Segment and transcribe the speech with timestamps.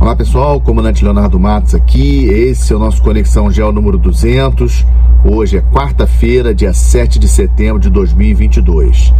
[0.00, 2.24] Olá pessoal, comandante Leonardo Matos aqui.
[2.24, 4.86] Esse é o nosso Conexão Gel número 200.
[5.22, 9.12] Hoje é quarta-feira, dia 7 de setembro de 2022.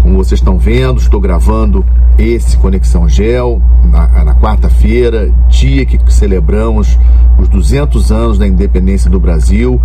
[0.00, 1.84] Como vocês estão vendo, estou gravando
[2.16, 6.98] esse Conexão Gel na, na quarta-feira, dia que celebramos
[7.38, 9.78] os 200 anos da independência do Brasil.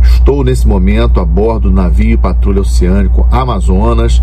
[0.00, 4.22] Estou nesse momento a bordo do navio Patrulha Oceânico Amazonas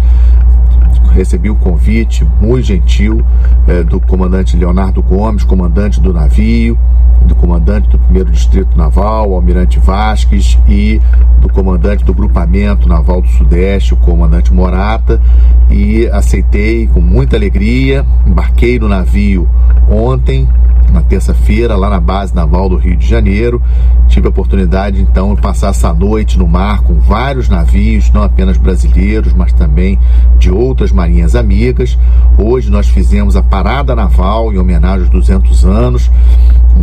[1.17, 3.25] recebi o convite muito gentil
[3.67, 6.77] é, do comandante Leonardo Gomes, comandante do navio,
[7.25, 11.01] do comandante do primeiro distrito naval, almirante Vasques, e
[11.41, 15.19] do comandante do grupamento naval do Sudeste, o comandante Morata,
[15.71, 19.49] e aceitei com muita alegria, embarquei no navio
[19.89, 20.47] ontem,
[20.91, 23.61] na terça-feira, lá na base naval do Rio de Janeiro.
[24.07, 28.57] Tive a oportunidade então de passar essa noite no mar com vários navios, não apenas
[28.57, 29.99] brasileiros, mas também
[30.37, 31.97] de outras marinhas amigas.
[32.37, 36.11] Hoje nós fizemos a parada naval em homenagem aos 200 anos.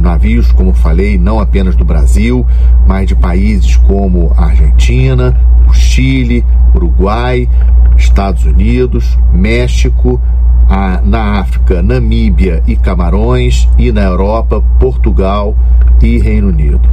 [0.01, 2.47] Navios, como falei, não apenas do Brasil,
[2.87, 7.49] mas de países como a Argentina, o Chile, Uruguai,
[7.97, 10.21] Estados Unidos, México,
[10.69, 15.57] a, na África, Namíbia e Camarões, e na Europa, Portugal
[16.03, 16.89] e Reino Unido.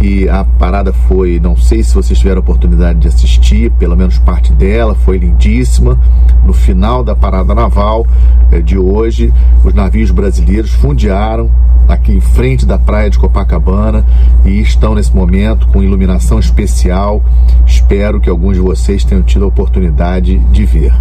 [0.00, 4.18] E a parada foi, não sei se vocês tiveram a oportunidade de assistir, pelo menos
[4.18, 5.98] parte dela, foi lindíssima.
[6.44, 8.06] No final da parada naval
[8.52, 9.32] eh, de hoje,
[9.64, 11.50] os navios brasileiros fundearam
[11.88, 14.04] aqui em frente da praia de Copacabana
[14.44, 17.22] e estão nesse momento com iluminação especial.
[17.66, 20.92] Espero que alguns de vocês tenham tido a oportunidade de ver.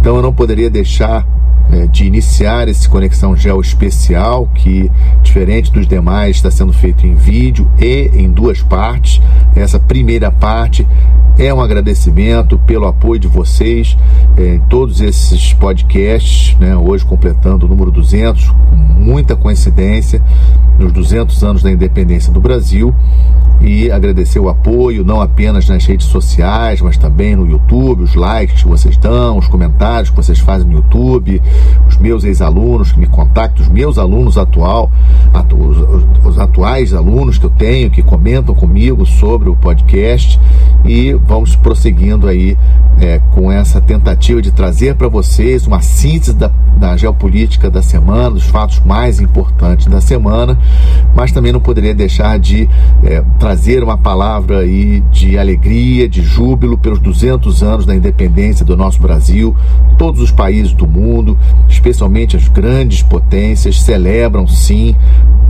[0.00, 1.26] Então eu não poderia deixar
[1.70, 4.90] é, de iniciar esse Conexão Gel especial, que,
[5.22, 9.20] diferente dos demais, está sendo feito em vídeo e em duas partes.
[9.54, 10.86] Essa primeira parte
[11.38, 13.96] é um agradecimento pelo apoio de vocês
[14.38, 20.20] em todos esses podcasts, né, hoje completando o número 200, com muita coincidência,
[20.78, 22.94] nos 200 anos da independência do Brasil.
[23.62, 28.62] E agradecer o apoio, não apenas nas redes sociais, mas também no YouTube, os likes
[28.62, 31.40] que vocês dão, os comentários que vocês fazem no YouTube,
[31.88, 34.90] os meus ex-alunos que me contactam, os meus alunos atual,
[35.32, 40.38] atu, os, os, atuais alunos que eu tenho, que comentam comigo sobre o podcast.
[40.84, 42.58] E vamos prosseguindo aí
[43.00, 48.32] é, com essa tentativa de trazer para vocês uma síntese da, da geopolítica da semana,
[48.32, 50.58] dos fatos mais importantes da semana,
[51.14, 52.68] mas também não poderia deixar de
[53.04, 58.76] é, trazer uma palavra aí de alegria, de júbilo pelos 200 anos da independência do
[58.76, 59.54] nosso Brasil.
[59.96, 61.38] Todos os países do mundo,
[61.68, 64.96] especialmente as grandes potências, celebram sim,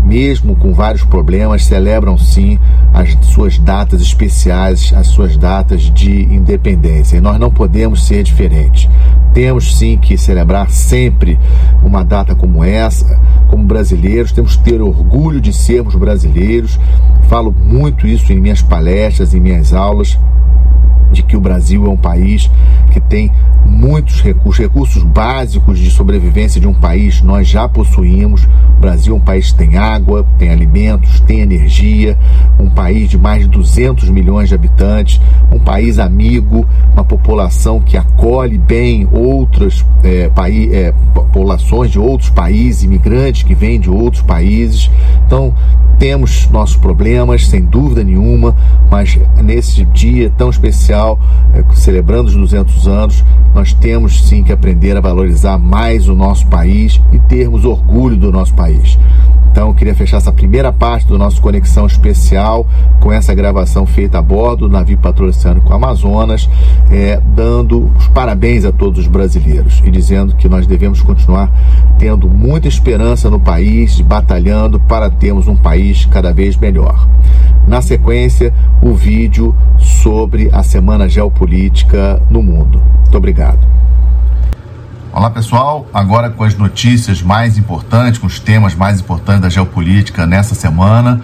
[0.05, 2.59] mesmo com vários problemas, celebram sim
[2.93, 7.17] as suas datas especiais, as suas datas de independência.
[7.17, 8.89] E nós não podemos ser diferentes.
[9.37, 11.39] Temos sim que celebrar sempre
[11.83, 13.21] uma data como essa,
[13.51, 16.81] como brasileiros, temos que ter orgulho de sermos brasileiros.
[17.29, 20.19] Falo muito isso em minhas palestras, em minhas aulas,
[21.17, 22.51] de que o Brasil é um país
[22.93, 23.33] que tem
[23.65, 28.45] muitos recursos, recursos básicos de sobrevivência de um país nós já possuímos.
[28.45, 32.19] O Brasil é um país que tem água, tem alimentos, tem energia,
[32.59, 37.97] um país de mais de 200 milhões de habitantes, um país amigo, uma população que
[37.97, 44.23] acolhe bem outras é, paí é, populações de outros países, imigrantes que vêm de outros
[44.23, 44.91] países.
[45.27, 45.55] Então,
[45.99, 48.55] temos nossos problemas, sem dúvida nenhuma,
[48.91, 51.06] mas nesse dia tão especial,
[51.55, 53.25] é, celebrando os 200 anos,
[53.55, 58.33] nós temos sim que aprender a valorizar mais o nosso país e termos orgulho do
[58.33, 58.99] nosso país.
[59.57, 62.67] Então, queria fechar essa primeira parte do nosso Conexão Especial
[63.01, 66.47] com essa gravação feita a bordo do navio patrocínio Amazonas,
[66.91, 71.51] é, dando os parabéns a todos os brasileiros e dizendo que nós devemos continuar
[71.99, 77.09] tendo muita esperança no país, batalhando para termos um país cada vez melhor.
[77.67, 78.53] Na sequência,
[78.83, 82.83] o vídeo sobre a Semana Geopolítica no mundo.
[83.05, 83.86] Muito obrigado.
[85.17, 90.27] Olá pessoal, agora com as notícias mais importantes, com os temas mais importantes da geopolítica
[90.27, 91.23] nessa semana,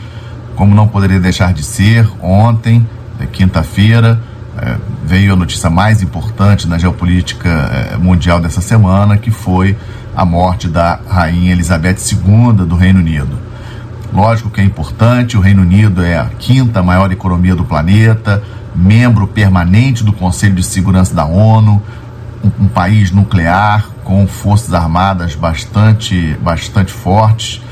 [0.57, 2.89] como não poderia deixar de ser, ontem,
[3.21, 4.19] é, quinta-feira,
[4.57, 9.77] é, veio a notícia mais importante na geopolítica é, mundial dessa semana, que foi
[10.17, 13.39] a morte da rainha Elizabeth II do Reino Unido.
[14.11, 18.43] Lógico que é importante, o Reino Unido é a quinta maior economia do planeta,
[18.75, 21.83] membro permanente do Conselho de Segurança da ONU,
[22.43, 27.63] um, um país nuclear com forças armadas bastante, bastante fortes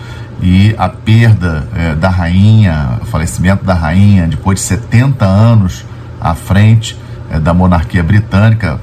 [0.43, 5.85] e a perda é, da rainha, o falecimento da rainha depois de 70 anos
[6.21, 6.97] à frente
[7.31, 8.81] é, da monarquia britânica,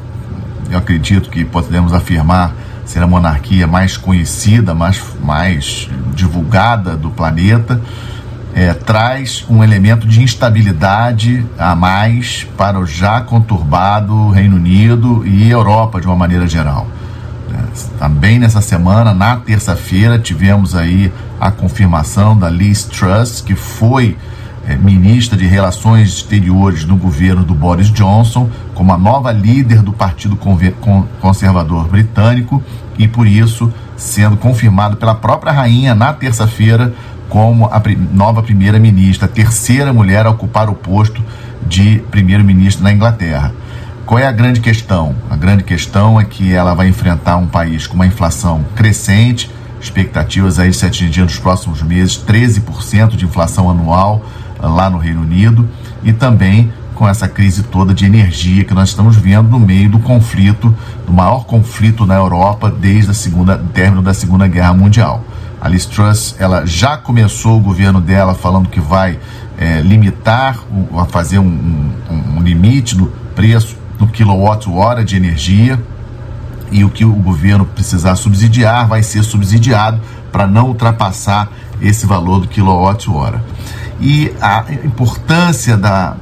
[0.70, 2.54] eu acredito que podemos afirmar
[2.86, 7.82] ser a monarquia mais conhecida, mais, mais divulgada do planeta,
[8.58, 15.48] é, traz um elemento de instabilidade a mais para o já conturbado Reino Unido e
[15.48, 16.88] Europa de uma maneira geral.
[17.54, 24.18] É, também nessa semana, na terça-feira, tivemos aí a confirmação da Liz Truss, que foi
[24.68, 29.94] é, ministra de Relações Exteriores no governo do Boris Johnson, como a nova líder do
[29.94, 30.36] Partido
[31.22, 32.64] Conservador Britânico
[32.98, 36.92] e, por isso, sendo confirmado pela própria rainha na terça-feira
[37.30, 37.82] como a
[38.14, 41.22] nova primeira-ministra, a terceira mulher a ocupar o posto
[41.66, 43.54] de primeiro-ministro na Inglaterra.
[44.06, 45.16] Qual é a grande questão?
[45.30, 49.52] A grande questão é que ela vai enfrentar um país com uma inflação crescente,
[49.82, 54.26] expectativas aí se atingir nos próximos meses 13% de inflação anual
[54.60, 55.68] lá no Reino Unido
[56.04, 60.00] e também com essa crise toda de energia que nós estamos vendo no meio do
[60.00, 60.76] conflito,
[61.06, 65.24] do maior conflito na Europa desde a segunda término da Segunda Guerra Mundial.
[65.60, 69.20] A Liz Truss, ela já começou o governo dela falando que vai
[69.58, 70.60] é, limitar,
[70.96, 75.82] a fazer um, um, um limite no preço do quilowatt-hora de energia
[76.72, 80.00] e o que o governo precisar subsidiar vai ser subsidiado
[80.32, 81.50] para não ultrapassar
[81.82, 83.44] esse valor do quilowatt-hora.
[84.00, 86.16] E a importância da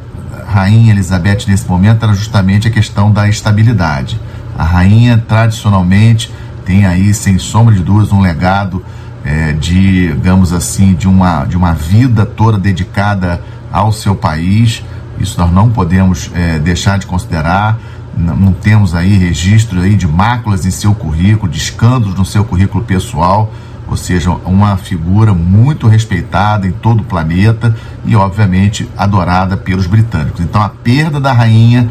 [0.47, 4.19] rainha Elizabeth nesse momento era justamente a questão da estabilidade.
[4.57, 6.31] A rainha tradicionalmente
[6.63, 8.83] tem aí, sem sombra de dúvidas, um legado
[9.25, 13.41] é, de, digamos assim, de uma, de uma vida toda dedicada
[13.71, 14.83] ao seu país.
[15.19, 17.77] Isso nós não podemos é, deixar de considerar.
[18.15, 22.45] Não, não temos aí registro aí de máculas em seu currículo, de escândalos no seu
[22.45, 23.51] currículo pessoal
[23.87, 30.41] ou seja, uma figura muito respeitada em todo o planeta e, obviamente, adorada pelos britânicos.
[30.41, 31.89] Então, a perda da rainha,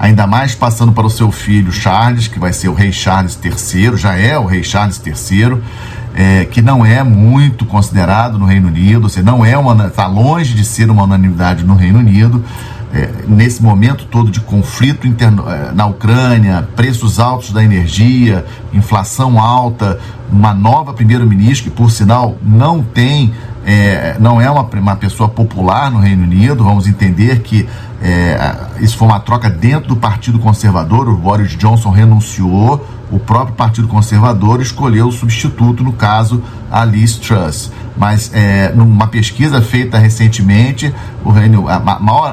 [0.00, 3.98] ainda mais passando para o seu filho Charles, que vai ser o rei Charles III,
[3.98, 5.58] já é o rei Charles III,
[6.14, 10.54] é, que não é muito considerado no Reino Unido, seja, não é uma, está longe
[10.54, 12.42] de ser uma unanimidade no Reino Unido
[12.92, 19.40] é, nesse momento todo de conflito interno, é, na Ucrânia, preços altos da energia, inflação
[19.40, 20.00] alta,
[20.30, 23.32] uma nova primeiro-ministro que, por sinal, não tem,
[23.72, 26.64] é, não é uma, uma pessoa popular no Reino Unido.
[26.64, 27.68] Vamos entender que
[28.02, 31.08] é, isso foi uma troca dentro do Partido Conservador.
[31.08, 37.16] O Boris Johnson renunciou, o próprio Partido Conservador escolheu o substituto, no caso, a Liz
[37.16, 37.70] Truss
[38.00, 41.76] mas é, numa pesquisa feita recentemente, o Reino, a,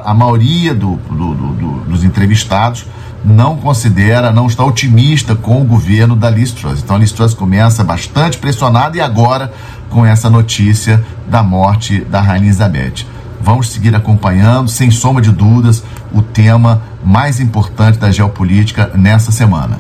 [0.05, 2.85] a, maioria do, do, do, dos entrevistados
[3.25, 6.81] não considera, não está otimista com o governo da Liz Truss.
[6.81, 9.51] Então a Liz Truss começa bastante pressionada e agora
[9.89, 13.06] com essa notícia da morte da Rainha Elizabeth.
[13.39, 19.77] Vamos seguir acompanhando, sem sombra de dúvidas, o tema mais importante da geopolítica nessa semana.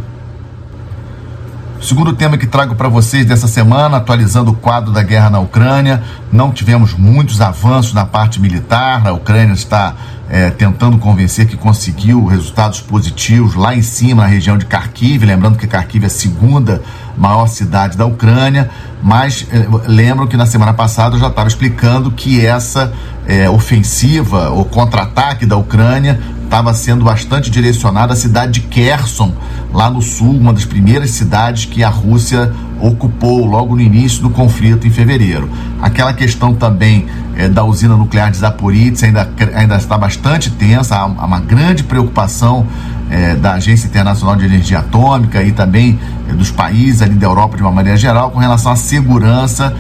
[1.81, 6.01] Segundo tema que trago para vocês dessa semana, atualizando o quadro da guerra na Ucrânia,
[6.31, 9.07] não tivemos muitos avanços na parte militar.
[9.07, 9.95] A Ucrânia está
[10.27, 15.23] é, tentando convencer que conseguiu resultados positivos lá em cima, na região de Kharkiv.
[15.23, 16.81] Lembrando que Kharkiv é a segunda
[17.15, 18.69] maior cidade da Ucrânia.
[19.01, 22.91] Mas é, lembro que na semana passada eu já estava explicando que essa
[23.27, 29.33] é, ofensiva, o contra-ataque da Ucrânia, estava sendo bastante direcionada à cidade de Kherson,
[29.73, 34.29] lá no sul, uma das primeiras cidades que a Rússia ocupou logo no início do
[34.29, 35.49] conflito em fevereiro.
[35.81, 37.05] Aquela questão também
[37.35, 42.65] é, da usina nuclear de Zaporizhzhia ainda, ainda está bastante tensa, há, uma grande preocupação
[43.09, 47.57] é, da Agência Internacional de Energia Atômica e também é, dos países ali da Europa
[47.57, 49.75] de uma maneira geral com relação à segurança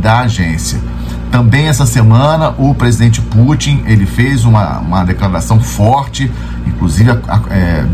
[0.00, 0.80] da agência.
[1.30, 6.30] Também essa semana o presidente Putin ele fez uma, uma declaração forte,
[6.66, 7.10] inclusive
[7.50, 7.84] é,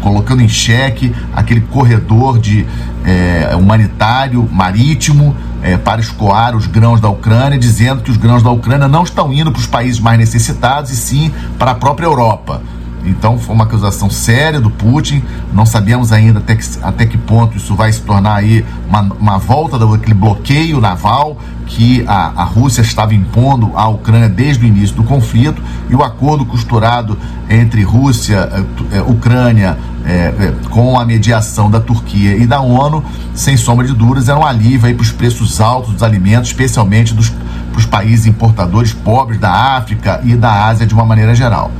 [0.00, 2.66] colocando em xeque aquele corredor de
[3.04, 8.50] é, humanitário marítimo é, para escoar os grãos da Ucrânia, dizendo que os grãos da
[8.50, 12.60] Ucrânia não estão indo para os países mais necessitados e sim para a própria Europa.
[13.04, 15.22] Então foi uma acusação séria do Putin.
[15.52, 19.38] Não sabemos ainda até que, até que ponto isso vai se tornar aí uma, uma
[19.38, 24.96] volta daquele bloqueio naval que a, a Rússia estava impondo à Ucrânia desde o início
[24.96, 27.18] do conflito e o acordo costurado
[27.48, 33.04] entre Rússia, eh, eh, Ucrânia, é, com a mediação da Turquia e da ONU,
[33.34, 37.28] sem sombra de dúvidas, era um alívio para os preços altos dos alimentos, especialmente dos,
[37.28, 41.70] para os países importadores pobres da África e da Ásia de uma maneira geral.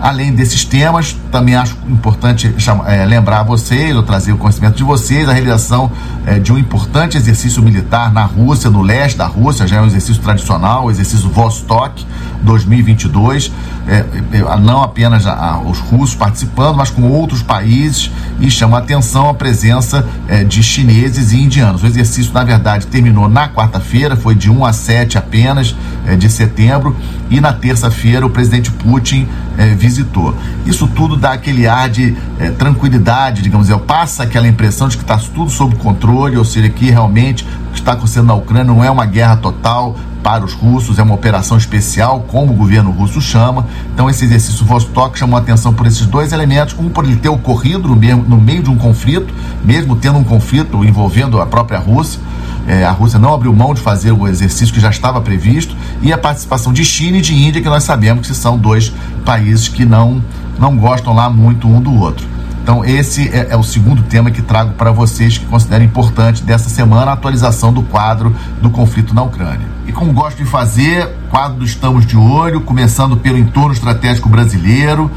[0.00, 4.76] Além desses temas, também acho importante chamar, é, lembrar a vocês, ou trazer o conhecimento
[4.76, 5.90] de vocês, a realização
[6.26, 9.86] é, de um importante exercício militar na Rússia, no leste da Rússia, já é um
[9.86, 12.04] exercício tradicional, o exercício Vostok
[12.42, 13.50] 2022,
[13.88, 18.10] é, é, não apenas a, a, os russos participando, mas com outros países,
[18.40, 21.82] e chama a atenção a presença é, de chineses e indianos.
[21.82, 25.74] O exercício, na verdade, terminou na quarta-feira, foi de 1 a 7 apenas
[26.06, 26.96] é, de setembro,
[27.30, 29.26] e na terça-feira o presidente Putin
[29.56, 30.34] é, visitou.
[30.64, 35.02] Isso tudo dá aquele ar de é, tranquilidade, digamos, é, passa aquela impressão de que
[35.02, 38.84] está tudo sob controle, ou seja, que realmente o que está acontecendo na Ucrânia não
[38.84, 39.96] é uma guerra total
[40.26, 43.64] para os russos, é uma operação especial, como o governo russo chama.
[43.94, 47.86] Então, esse exercício Vostok chamou atenção por esses dois elementos: um, por ele ter ocorrido
[47.86, 49.32] no meio, no meio de um conflito,
[49.64, 52.20] mesmo tendo um conflito envolvendo a própria Rússia.
[52.66, 56.12] É, a Rússia não abriu mão de fazer o exercício que já estava previsto, e
[56.12, 58.92] a participação de China e de Índia, que nós sabemos que são dois
[59.24, 60.20] países que não,
[60.58, 62.35] não gostam lá muito um do outro.
[62.66, 66.68] Então, esse é, é, o segundo tema que trago para vocês que considero importante dessa
[66.68, 69.68] semana, a atualização do quadro do conflito na Ucrânia.
[69.86, 75.08] E como gosto de fazer, quadro do Estamos de Olho, começando pelo entorno estratégico brasileiro,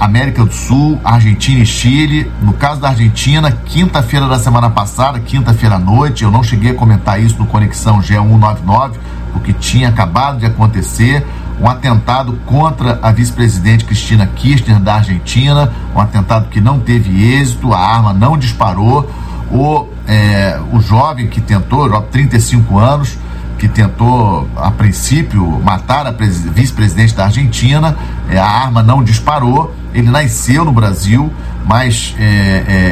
[0.00, 2.32] América do Sul, Argentina e Chile.
[2.40, 6.74] No caso da Argentina, quinta-feira da semana passada, quinta-feira à noite, eu não cheguei a
[6.74, 8.92] comentar isso no Conexão G199,
[9.34, 11.26] o que tinha acabado de acontecer,
[11.60, 17.72] um atentado contra a vice-presidente Cristina Kirchner da Argentina, um atentado que não teve êxito,
[17.72, 19.10] a arma não disparou.
[19.50, 23.16] O, é, o jovem que tentou, 35 anos,
[23.58, 27.96] que tentou, a princípio, matar a vice-presidente da Argentina.
[28.28, 29.74] É, a arma não disparou.
[29.94, 31.32] Ele nasceu no Brasil,
[31.66, 32.22] mas é,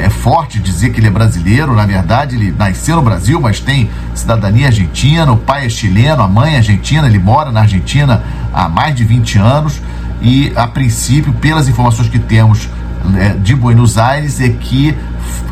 [0.02, 1.74] é, é, forte dizer que ele é brasileiro.
[1.74, 5.30] Na verdade, ele nasceu no Brasil, mas tem cidadania argentina.
[5.30, 7.06] O pai é chileno, a mãe é argentina.
[7.06, 9.80] Ele mora na Argentina há mais de 20 anos.
[10.20, 12.68] E, a princípio, pelas informações que temos
[13.16, 14.96] é, de Buenos Aires, é que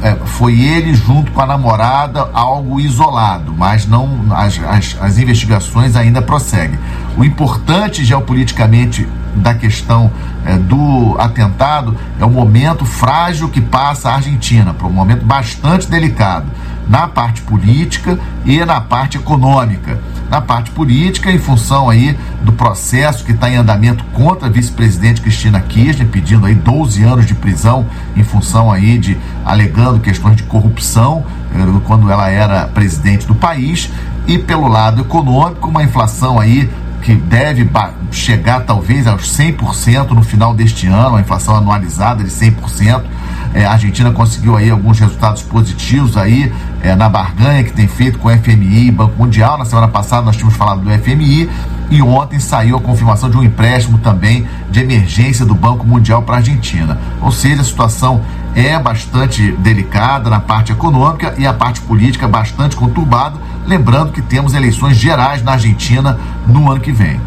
[0.02, 5.94] é, foi ele junto com a namorada algo isolado, mas não as, as, as investigações
[5.94, 6.76] ainda prosseguem.
[7.16, 10.10] O importante geopoliticamente da questão
[10.44, 15.88] é, do atentado é o momento frágil que passa a Argentina, para um momento bastante
[15.88, 16.46] delicado
[16.88, 20.00] na parte política e na parte econômica.
[20.28, 25.20] Na parte política, em função aí do processo que está em andamento contra a vice-presidente
[25.20, 27.86] Cristina Kirchner, pedindo aí 12 anos de prisão
[28.16, 31.24] em função aí de alegando questões de corrupção
[31.54, 33.90] eh, quando ela era presidente do país,
[34.26, 36.70] e pelo lado econômico, uma inflação aí
[37.02, 37.68] que deve
[38.12, 43.02] chegar talvez aos 100% no final deste ano, uma inflação anualizada de 100%.
[43.54, 48.18] É, a Argentina conseguiu aí alguns resultados positivos aí é, na barganha que tem feito
[48.18, 49.58] com o FMI e Banco Mundial.
[49.58, 51.50] Na semana passada nós tínhamos falado do FMI
[51.90, 56.36] e ontem saiu a confirmação de um empréstimo também de emergência do Banco Mundial para
[56.36, 56.98] a Argentina.
[57.20, 58.22] Ou seja, a situação
[58.54, 63.38] é bastante delicada na parte econômica e a parte política bastante conturbada.
[63.66, 67.20] Lembrando que temos eleições gerais na Argentina no ano que vem.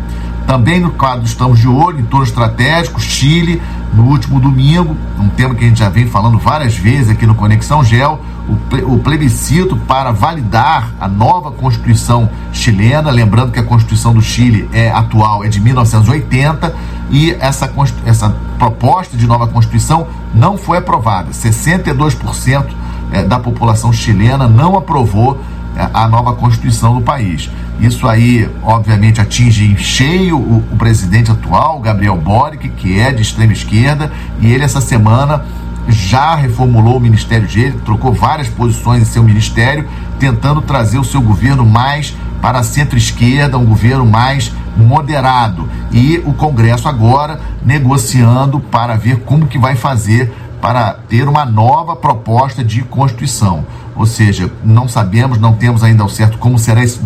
[0.46, 5.56] Também no quadro estamos de olho em torno estratégico, Chile, no último domingo, um tema
[5.56, 10.12] que a gente já vem falando várias vezes aqui no Conexão Gel, o plebiscito para
[10.12, 15.60] validar a nova Constituição chilena, lembrando que a Constituição do Chile é atual, é de
[15.60, 16.76] 1980,
[17.10, 17.72] e essa,
[18.06, 21.32] essa proposta de nova Constituição não foi aprovada.
[21.32, 22.66] 62%
[23.12, 25.40] é, da população chilena não aprovou
[25.76, 27.50] é, a nova Constituição do país.
[27.80, 33.22] Isso aí, obviamente, atinge em cheio o, o presidente atual, Gabriel Boric, que é de
[33.22, 35.44] extrema esquerda, e ele essa semana
[35.88, 39.88] já reformulou o ministério dele, trocou várias posições em seu ministério,
[40.20, 45.70] tentando trazer o seu governo mais para centro-esquerda, um governo mais moderado.
[45.92, 50.32] E o Congresso agora negociando para ver como que vai fazer
[50.66, 53.64] para ter uma nova proposta de Constituição.
[53.96, 57.00] Ou seja, não sabemos, não temos ainda ao certo como será esse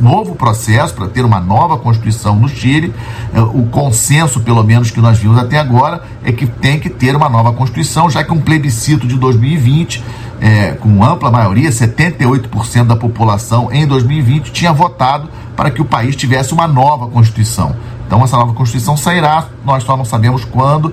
[0.00, 2.94] novo processo para ter uma nova Constituição no Chile.
[3.34, 7.16] É, o consenso, pelo menos, que nós vimos até agora, é que tem que ter
[7.16, 10.04] uma nova Constituição, já que um plebiscito de 2020,
[10.40, 16.14] é, com ampla maioria, 78% da população em 2020, tinha votado para que o país
[16.14, 17.74] tivesse uma nova Constituição.
[18.10, 20.92] Então, essa nova Constituição sairá, nós só não sabemos quando.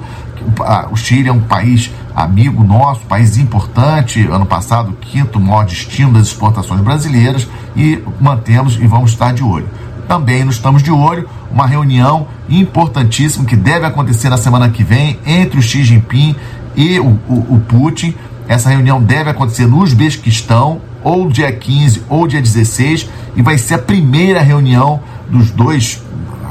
[0.91, 6.27] O Chile é um país amigo nosso, país importante, ano passado, quinto maior destino das
[6.27, 9.67] exportações brasileiras, e mantemos e vamos estar de olho.
[10.07, 15.19] Também nos estamos de olho uma reunião importantíssima que deve acontecer na semana que vem
[15.25, 16.36] entre o Xi Jinping
[16.75, 18.13] e o, o, o Putin.
[18.47, 23.74] Essa reunião deve acontecer no Uzbequistão, ou dia 15 ou dia 16, e vai ser
[23.74, 25.00] a primeira reunião
[25.31, 26.00] dos dois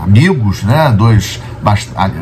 [0.07, 1.41] amigos, né, dois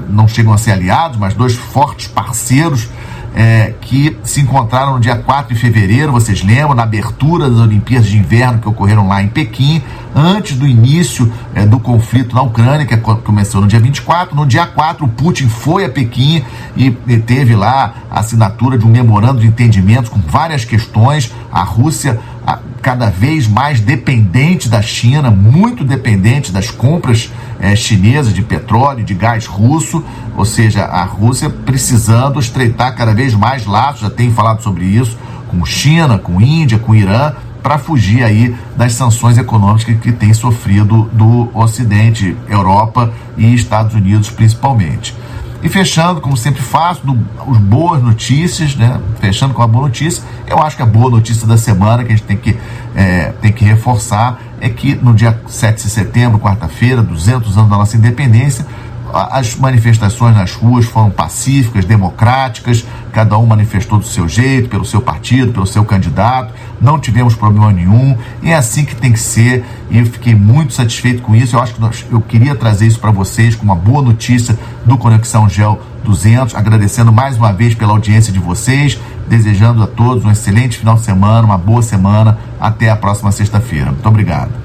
[0.09, 2.89] não chegam a ser aliados, mas dois fortes parceiros
[3.35, 8.09] é, que se encontraram no dia 4 de fevereiro, vocês lembram, na abertura das Olimpíadas
[8.09, 9.83] de Inverno que ocorreram lá em Pequim,
[10.15, 14.37] antes do início é, do conflito na Ucrânia, que começou no dia 24.
[14.37, 16.45] No dia 4, o Putin foi a Pequim
[16.77, 21.33] e, e teve lá a assinatura de um memorando de entendimento com várias questões.
[21.51, 28.35] A Rússia a, cada vez mais dependente da China, muito dependente das compras é, chinesas
[28.35, 30.05] de petróleo, de gás russo,
[30.37, 35.17] ou seja, a Rússia precisando estreitar cada vez mais laços, já tenho falado sobre isso,
[35.49, 37.33] com China, com Índia, com Irã,
[37.65, 44.29] para fugir aí das sanções econômicas que, tem sofrido do Ocidente, Europa e Estados Unidos
[44.29, 45.17] principalmente.
[45.63, 49.01] E fechando, como sempre faço, do, os boas notícias, né?
[49.19, 52.17] Fechando com a boa notícia, eu acho que a boa notícia da semana que a
[52.17, 52.55] gente tem que,
[52.95, 57.79] é, tem que reforçar é que no dia 7 de setembro, quarta-feira, 200 anos da
[57.79, 58.67] nossa independência,
[59.15, 65.01] as manifestações nas ruas foram pacíficas, democráticas, cada um manifestou do seu jeito, pelo seu
[65.01, 69.65] partido, pelo seu candidato, não tivemos problema nenhum, e é assim que tem que ser,
[69.91, 71.57] e eu fiquei muito satisfeito com isso.
[71.57, 74.99] Eu acho que nós, eu queria trazer isso para vocês com uma boa notícia do
[74.99, 80.31] Conexão Gel 200, agradecendo mais uma vez pela audiência de vocês, desejando a todos um
[80.31, 83.93] excelente final de semana, uma boa semana, até a próxima sexta-feira.
[83.93, 84.64] Muito obrigado.